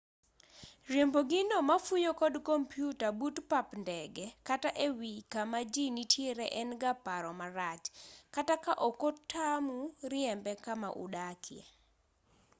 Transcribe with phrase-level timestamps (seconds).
[0.91, 6.69] riembo gino mafuyo kod kompyuta but pap ndege kata e wii kama jii nitiere en
[6.81, 7.85] ga paro marach
[8.35, 9.77] kata ka ok otamu
[10.11, 11.63] riembe kama udakie